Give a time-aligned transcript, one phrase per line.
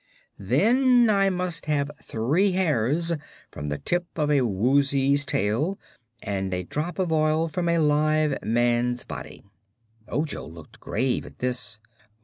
[0.39, 3.13] "Then I must have three hairs
[3.51, 5.77] from the tip of a Woozy's tail,
[6.23, 9.43] and a drop of oil from a live man's body."
[10.09, 11.79] Ojo looked grave at this.